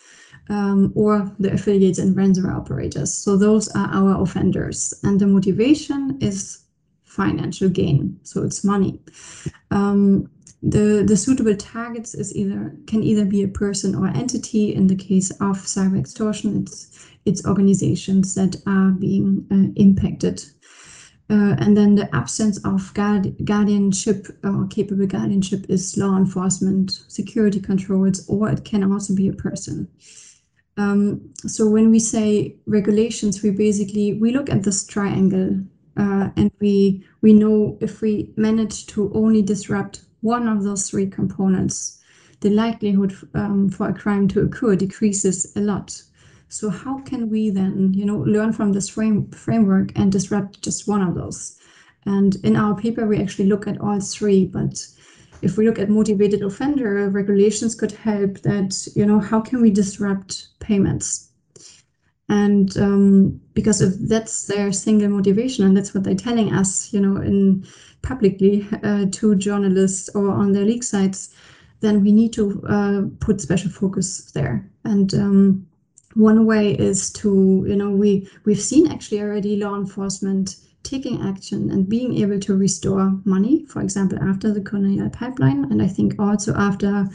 [0.49, 3.11] um, or the affiliates and ransomware operators.
[3.15, 6.64] So those are our offenders, and the motivation is
[7.15, 8.99] financial gain, so it's money.
[9.71, 10.29] Um,
[10.61, 14.73] the, the suitable targets is either can either be a person or entity.
[14.73, 20.43] In the case of cyber extortion, it's it's organizations that are being uh, impacted.
[21.27, 27.59] Uh, and then the absence of guard, guardianship or capable guardianship is law enforcement, security
[27.59, 29.87] controls, or it can also be a person.
[30.77, 35.61] Um, so when we say regulations, we basically we look at this triangle
[35.97, 41.07] uh, and we we know if we manage to only disrupt one of those three
[41.07, 42.01] components,
[42.41, 46.01] the likelihood um, for a crime to occur decreases a lot.
[46.49, 50.87] So how can we then, you know, learn from this frame, framework and disrupt just
[50.87, 51.57] one of those?
[52.05, 54.45] And in our paper, we actually look at all three.
[54.45, 54.85] But
[55.41, 59.71] if we look at motivated offender, regulations could help that, you know, how can we
[59.71, 61.29] disrupt payments?
[62.27, 66.99] And um, because if that's their single motivation and that's what they're telling us, you
[66.99, 67.65] know, in
[68.01, 71.35] publicly uh, to journalists or on their leak sites,
[71.81, 74.67] then we need to uh, put special focus there.
[74.85, 75.67] And um,
[76.15, 80.55] one way is to, you know, we we've seen actually already law enforcement
[80.85, 85.81] taking action and being able to restore money, for example, after the colonial pipeline, and
[85.81, 87.07] I think also after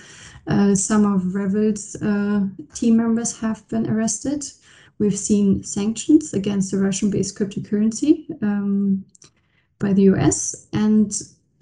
[0.49, 4.45] uh, some of REvil's uh, team members have been arrested.
[5.01, 9.03] We've seen sanctions against the Russian-based cryptocurrency um,
[9.79, 11.11] by the US, and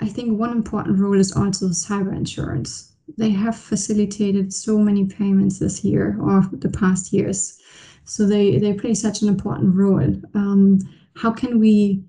[0.01, 2.93] I think one important role is also cyber insurance.
[3.17, 7.59] They have facilitated so many payments this year or the past years.
[8.05, 10.21] So they, they play such an important role.
[10.35, 10.81] Um,
[11.15, 12.03] how can we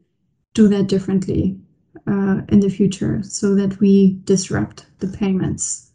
[0.55, 1.59] do that differently
[2.07, 5.91] uh, in the future so that we disrupt the payments?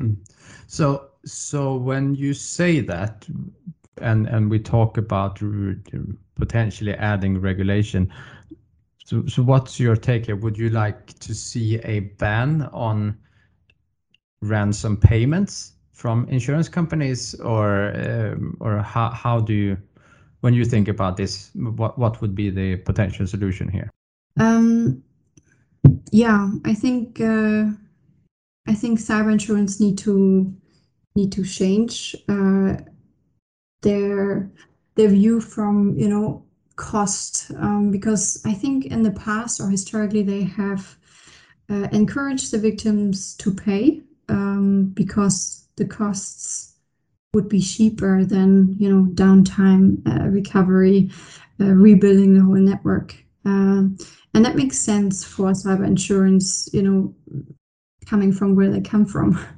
[0.00, 0.16] Mm.
[0.68, 3.26] So, so when you say that,
[4.00, 5.40] and and we talk about
[6.36, 8.12] potentially adding regulation,
[9.04, 10.36] so, so what's your take here?
[10.36, 13.18] Would you like to see a ban on
[14.40, 19.76] ransom payments from insurance companies, or um, or how do you,
[20.40, 23.90] when you think about this, what what would be the potential solution here?
[24.40, 25.02] Um,
[26.10, 27.66] yeah, I think uh,
[28.66, 30.52] I think cyber insurance need to
[31.14, 32.76] need to change uh,
[33.82, 34.50] their
[34.94, 36.44] their view from you know
[36.76, 40.96] cost um, because I think in the past or historically they have
[41.70, 46.72] uh, encouraged the victims to pay um, because the costs
[47.34, 51.10] would be cheaper than you know downtime, uh, recovery,
[51.60, 53.96] uh, rebuilding the whole network, um,
[54.34, 56.68] and that makes sense for cyber insurance.
[56.72, 57.14] You know,
[58.06, 59.38] coming from where they come from.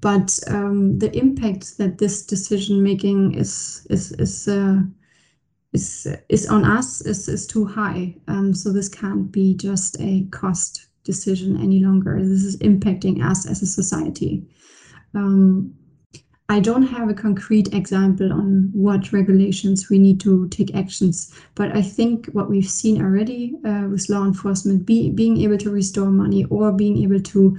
[0.00, 4.80] But um, the impact that this decision making is is is uh,
[5.72, 8.16] is is on us is is too high.
[8.28, 12.18] Um, so this can't be just a cost decision any longer.
[12.22, 14.46] This is impacting us as a society.
[15.14, 15.74] Um,
[16.48, 21.76] I don't have a concrete example on what regulations we need to take actions, but
[21.76, 26.10] I think what we've seen already uh, with law enforcement be, being able to restore
[26.10, 27.56] money or being able to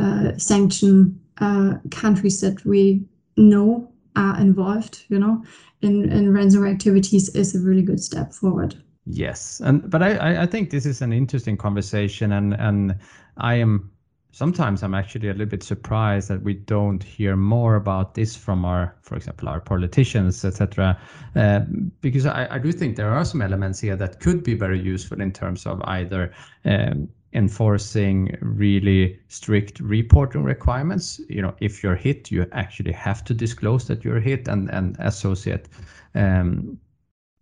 [0.00, 3.04] uh, sanction uh, countries that we
[3.36, 5.42] know are involved, you know,
[5.80, 8.76] in, in ransomware activities is a really good step forward.
[9.04, 12.94] Yes, and but I I think this is an interesting conversation, and and
[13.36, 13.90] I am
[14.30, 18.64] sometimes I'm actually a little bit surprised that we don't hear more about this from
[18.64, 20.98] our, for example, our politicians, etc.
[21.34, 21.60] Uh,
[22.00, 25.20] because I, I do think there are some elements here that could be very useful
[25.20, 26.32] in terms of either
[26.64, 31.20] um, enforcing really strict reporting requirements.
[31.28, 34.96] You know, if you're hit, you actually have to disclose that you're hit and and
[34.98, 35.68] associate
[36.14, 36.78] um,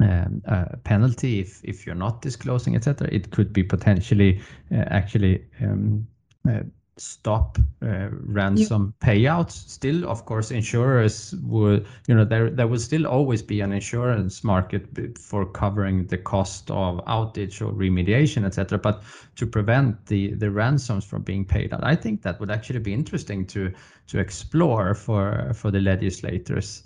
[0.00, 0.42] um,
[0.84, 3.08] penalty if if you're not disclosing, etc.
[3.10, 4.40] It could be potentially
[4.72, 6.06] uh, actually um,
[6.48, 6.60] uh,
[7.00, 9.08] stop uh, ransom yeah.
[9.08, 13.72] payouts still of course insurers would you know there there will still always be an
[13.72, 14.86] insurance market
[15.18, 19.02] for covering the cost of outage or remediation etc but
[19.34, 22.92] to prevent the the ransoms from being paid out i think that would actually be
[22.92, 23.72] interesting to
[24.06, 26.82] to explore for for the legislators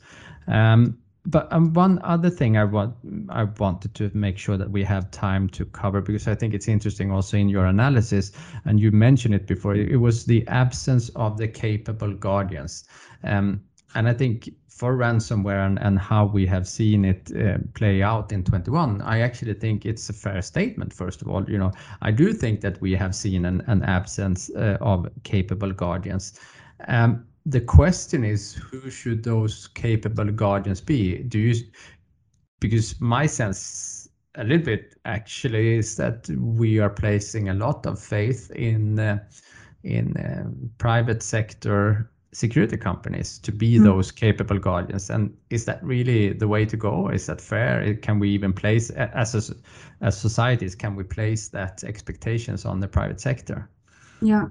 [0.47, 0.97] um,
[1.27, 2.95] but um, one other thing I want
[3.29, 6.69] I wanted to make sure that we have time to cover because I think it's
[6.69, 8.33] interesting also in your analysis
[8.65, 12.85] and you mentioned it before it was the absence of the capable guardians.
[13.23, 13.63] Um,
[13.95, 18.33] and I think for ransomware and, and how we have seen it uh, play out
[18.33, 21.49] in 21 I actually think it's a fair statement first of all.
[21.49, 21.73] You know
[22.03, 26.39] I do think that we have seen an, an absence uh, of capable guardians.
[26.87, 31.19] Um, the question is who should those capable guardians be?
[31.19, 31.55] Do you
[32.61, 38.01] because my sense a little bit actually is that we are placing a lot of
[38.01, 39.19] faith in uh,
[39.83, 43.85] in uh, private sector security companies to be mm.
[43.85, 45.09] those capable guardians.
[45.09, 47.09] And is that really the way to go?
[47.09, 47.95] Is that fair?
[47.95, 49.55] Can we even place as a,
[50.01, 53.69] as societies can we place that expectations on the private sector?
[54.21, 54.47] Yeah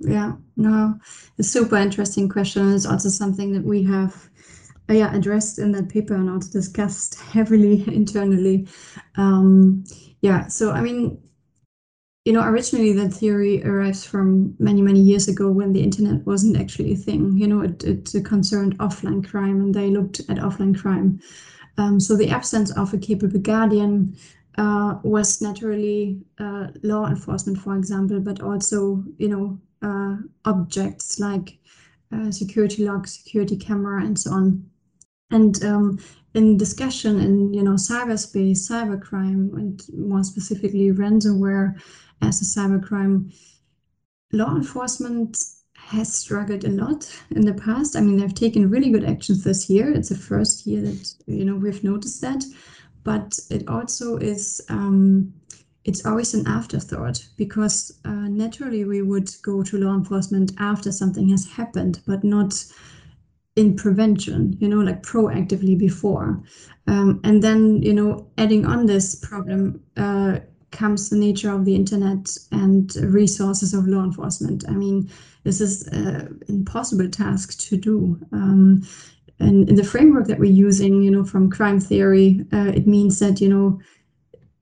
[0.00, 0.98] yeah no
[1.38, 2.72] a super interesting question.
[2.72, 4.28] It's also something that we have
[4.90, 8.66] uh, yeah addressed in that paper and also discussed heavily internally.
[9.16, 9.84] Um,
[10.20, 11.16] yeah so i mean
[12.24, 16.56] you know originally that theory arrives from many many years ago when the internet wasn't
[16.56, 17.36] actually a thing.
[17.38, 21.20] You know it, it concerned offline crime and they looked at offline crime.
[21.78, 24.16] Um, so the absence of a capable guardian
[24.58, 31.58] uh, was naturally uh, law enforcement, for example, but also, you know, uh, objects like
[32.12, 34.68] uh, security lock, security camera, and so on.
[35.30, 35.98] And um,
[36.34, 41.80] in discussion in you know cyberspace, cybercrime, and more specifically ransomware
[42.22, 43.32] as a cybercrime,
[44.32, 45.38] law enforcement
[45.74, 47.96] has struggled a lot in the past.
[47.96, 49.92] I mean, they've taken really good actions this year.
[49.92, 52.42] It's the first year that you know we've noticed that,
[53.04, 54.60] but it also is.
[54.68, 55.32] Um,
[55.84, 61.30] it's always an afterthought because uh, naturally we would go to law enforcement after something
[61.30, 62.62] has happened, but not
[63.56, 66.42] in prevention, you know, like proactively before.
[66.86, 70.40] Um, and then, you know, adding on this problem uh,
[70.70, 74.64] comes the nature of the internet and resources of law enforcement.
[74.68, 75.10] I mean,
[75.42, 78.18] this is an impossible task to do.
[78.32, 78.82] Um,
[79.40, 83.18] and in the framework that we're using, you know, from crime theory, uh, it means
[83.20, 83.80] that, you know,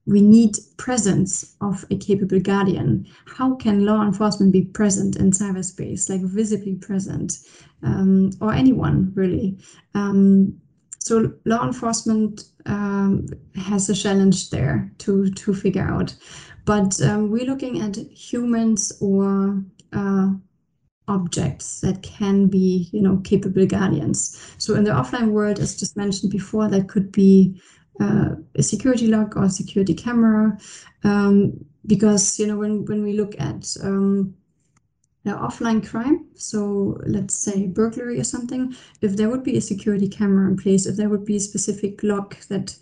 [0.05, 3.05] we need presence of a capable guardian.
[3.25, 7.39] How can law enforcement be present in cyberspace, like visibly present,
[7.83, 9.57] um, or anyone really?
[9.95, 10.57] Um,
[10.99, 16.15] so law enforcement um, has a challenge there to to figure out,
[16.65, 19.61] but um, we're looking at humans or
[19.91, 20.29] uh,
[21.07, 24.39] objects that can be, you know, capable guardians.
[24.57, 27.61] So in the offline world, as just mentioned before, that could be
[27.99, 30.57] uh, a security lock or security camera
[31.03, 31.53] um,
[31.85, 34.35] because you know when when we look at um,
[35.25, 40.49] offline crime so let's say burglary or something if there would be a security camera
[40.49, 42.77] in place if there would be a specific lock that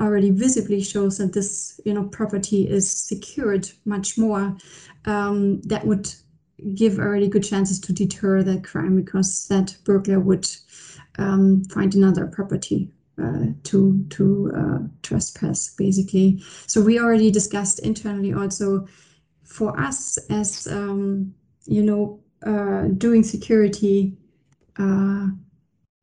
[0.00, 4.56] already visibly shows that this you know property is secured much more
[5.04, 6.14] um, that would
[6.74, 10.48] give already good chances to deter that crime because that burglar would
[11.18, 12.90] um, find another property
[13.22, 16.42] uh, to to uh, trespass basically.
[16.66, 18.86] So we already discussed internally also
[19.44, 21.34] for us as um,
[21.66, 24.16] you know uh, doing security.
[24.78, 25.28] Uh,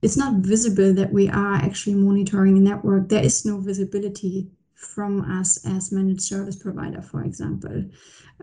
[0.02, 3.10] it's not visible that we are actually monitoring a network.
[3.10, 4.50] There is no visibility
[4.80, 7.84] from us as managed service provider, for example.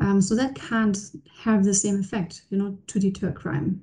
[0.00, 0.98] Um, so that can't
[1.38, 3.82] have the same effect, you know, to deter crime.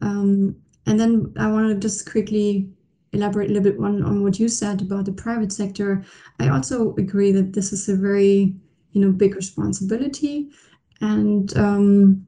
[0.00, 0.56] Um,
[0.86, 2.70] and then I want to just quickly
[3.12, 6.04] elaborate a little bit on, on what you said about the private sector,
[6.40, 8.54] I also agree that this is a very,
[8.92, 10.50] you know, big responsibility.
[11.00, 12.26] And um,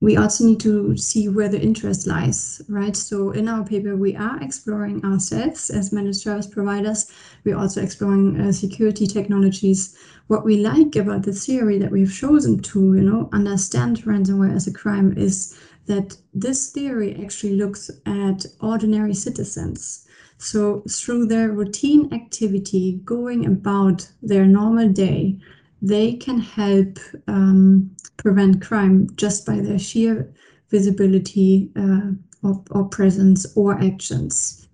[0.00, 2.94] we also need to see where the interest lies, right?
[2.94, 7.10] So in our paper, we are exploring ourselves as managed service providers.
[7.44, 9.96] We're also exploring uh, security technologies.
[10.28, 14.68] What we like about the theory that we've chosen to, you know, understand ransomware as
[14.68, 20.06] a crime is that this theory actually looks at ordinary citizens.
[20.40, 25.40] So, through their routine activity, going about their normal day,
[25.82, 30.32] they can help um, prevent crime just by their sheer
[30.68, 32.10] visibility uh,
[32.42, 34.68] or, or, presence or actions.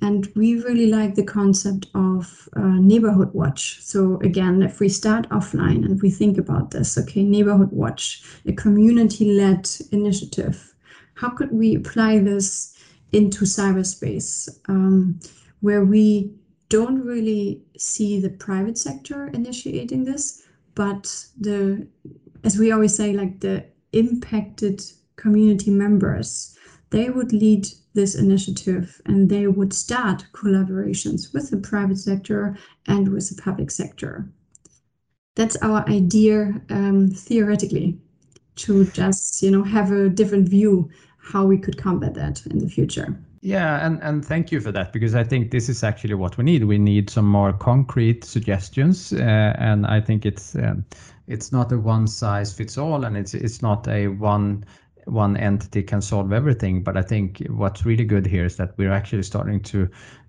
[0.00, 3.80] And we really like the concept of uh, neighborhood watch.
[3.82, 8.52] So, again, if we start offline and we think about this, okay, neighborhood watch, a
[8.52, 10.72] community led initiative
[11.14, 12.76] how could we apply this
[13.12, 15.20] into cyberspace um,
[15.60, 16.32] where we
[16.68, 20.42] don't really see the private sector initiating this,
[20.74, 21.86] but the,
[22.44, 24.82] as we always say, like the impacted
[25.16, 26.56] community members,
[26.90, 33.08] they would lead this initiative and they would start collaborations with the private sector and
[33.08, 34.28] with the public sector.
[35.34, 37.98] That's our idea um, theoretically
[38.54, 42.68] to just you know have a different view how we could combat that in the
[42.68, 43.18] future.
[43.44, 46.44] Yeah, and, and thank you for that because I think this is actually what we
[46.44, 46.62] need.
[46.62, 50.84] We need some more concrete suggestions, uh, and I think it's um,
[51.26, 54.64] it's not a one size fits all, and it's it's not a one
[55.06, 56.84] one entity can solve everything.
[56.84, 59.88] But I think what's really good here is that we're actually starting to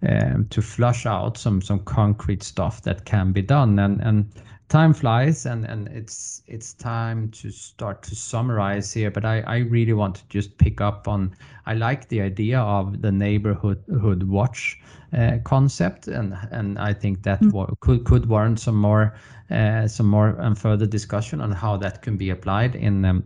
[0.10, 4.32] um, to flush out some some concrete stuff that can be done, and and
[4.74, 9.58] time flies and and it's it's time to start to summarize here but i i
[9.58, 11.32] really want to just pick up on
[11.68, 14.80] i like the idea of the neighborhood watch
[15.16, 17.80] uh, concept and and i think that mm.
[17.82, 19.14] could could warrant some more
[19.52, 23.24] uh, some more and further discussion on how that can be applied in um,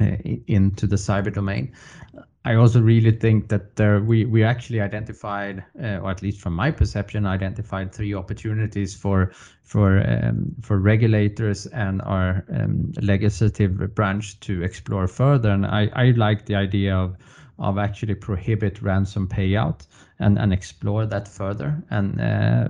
[0.00, 0.16] uh,
[0.46, 1.70] into the cyber domain
[2.44, 6.54] I also really think that there we we actually identified, uh, or at least from
[6.54, 9.32] my perception, identified three opportunities for
[9.62, 15.50] for um, for regulators and our um, legislative branch to explore further.
[15.50, 17.16] And I I like the idea of
[17.58, 19.86] of actually prohibit ransom payout
[20.18, 22.20] and and explore that further and.
[22.20, 22.68] Uh,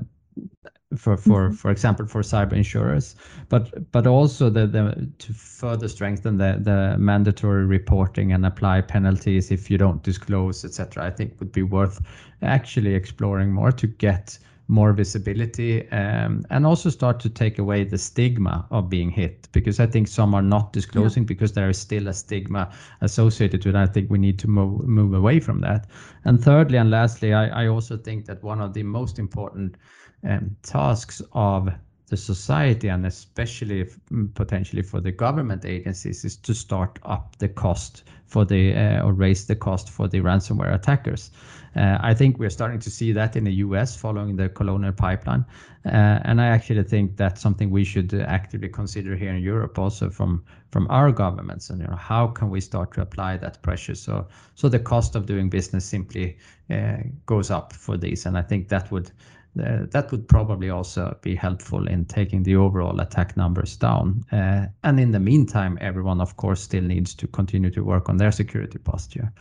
[0.96, 1.54] for for mm-hmm.
[1.54, 3.14] for example for cyber insurers
[3.48, 9.50] but but also the, the to further strengthen the the mandatory reporting and apply penalties
[9.50, 12.00] if you don't disclose etc i think would be worth
[12.42, 14.38] actually exploring more to get
[14.70, 19.48] more visibility, um, and also start to take away the stigma of being hit.
[19.50, 21.28] Because I think some are not disclosing yeah.
[21.28, 22.70] because there is still a stigma
[23.00, 23.78] associated with it.
[23.78, 25.88] I think we need to move move away from that.
[26.24, 29.76] And thirdly and lastly, I, I also think that one of the most important
[30.24, 31.70] um, tasks of
[32.10, 37.48] the society and especially mm, potentially for the government agencies is to start up the
[37.48, 41.30] cost for the uh, or raise the cost for the ransomware attackers.
[41.76, 45.44] Uh, I think we're starting to see that in the US following the Colonial Pipeline.
[45.86, 50.10] Uh, and I actually think that's something we should actively consider here in Europe also
[50.10, 51.70] from, from our governments.
[51.70, 55.14] And you know, how can we start to apply that pressure so, so the cost
[55.14, 56.36] of doing business simply
[56.70, 58.26] uh, goes up for these.
[58.26, 59.12] And I think that would uh,
[59.56, 64.24] that would probably also be helpful in taking the overall attack numbers down.
[64.32, 68.16] Uh, and in the meantime, everyone, of course, still needs to continue to work on
[68.16, 69.32] their security posture.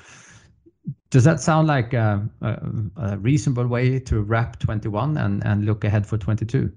[1.12, 6.07] Does that sound like a, a, reasonable way to wrap 21 and, and look ahead
[6.07, 6.72] for 22?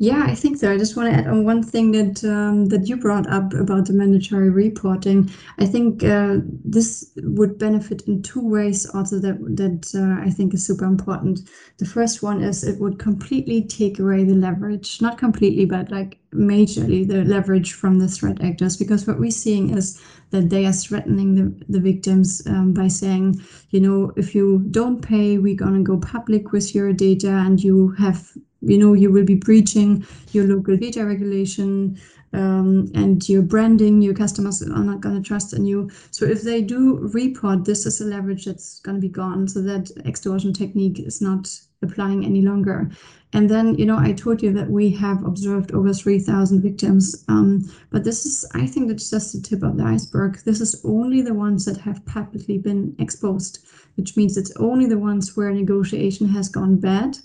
[0.00, 0.72] Yeah, I think so.
[0.72, 3.86] I just want to add on one thing that um, that you brought up about
[3.86, 5.28] the mandatory reporting.
[5.58, 8.86] I think uh, this would benefit in two ways.
[8.94, 11.40] Also, that that uh, I think is super important.
[11.78, 16.20] The first one is it would completely take away the leverage, not completely, but like
[16.32, 18.76] majorly the leverage from the threat actors.
[18.76, 23.40] Because what we're seeing is that they are threatening the the victims um, by saying,
[23.70, 27.88] you know, if you don't pay, we're gonna go public with your data, and you
[27.98, 31.98] have you know you will be breaching your local data regulation
[32.32, 35.90] um, and your branding your customers are not going to trust in you.
[36.10, 39.48] So if they do report this is a leverage that's going to be gone.
[39.48, 41.48] So that extortion technique is not
[41.82, 42.90] applying any longer.
[43.32, 47.70] And then you know i told you that we have observed over 3000 victims um,
[47.90, 50.38] but this is i think that's just the tip of the iceberg.
[50.44, 53.66] This is only the ones that have publicly been exposed
[53.96, 57.18] which means it's only the ones where negotiation has gone bad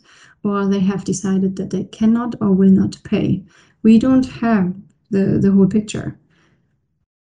[0.44, 3.44] or they have decided that they cannot or will not pay.
[3.84, 4.74] We don't have
[5.14, 6.18] the, the whole picture.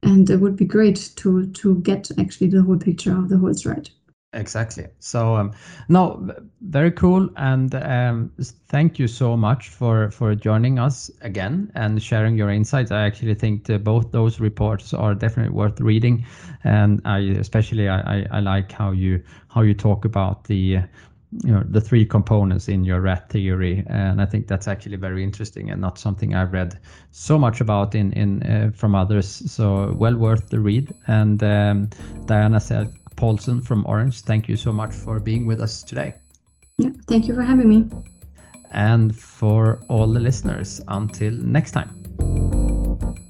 [0.03, 3.53] And it would be great to, to get actually the whole picture of the whole
[3.53, 3.91] threat.
[4.33, 4.87] Exactly.
[4.99, 5.51] So um,
[5.89, 8.31] no, very cool, and um,
[8.69, 12.91] thank you so much for for joining us again and sharing your insights.
[12.91, 16.25] I actually think both those reports are definitely worth reading,
[16.63, 20.79] and I especially I, I, I like how you how you talk about the
[21.31, 25.23] you know the three components in your rat theory and i think that's actually very
[25.23, 26.77] interesting and not something i've read
[27.11, 29.27] so much about in in uh, from others.
[29.51, 30.93] So well worth the read.
[31.07, 31.89] And um,
[32.25, 36.13] diana said paulson from orange thank you so much for being with us today.
[36.77, 37.89] Yeah thank you for having me.
[38.73, 41.89] And for all the listeners until next time.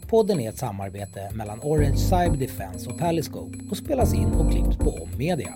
[0.09, 4.77] Podden är ett samarbete mellan Orange Cyber Defense och Paliscope och spelas in och klipps
[4.77, 5.53] på Om Media.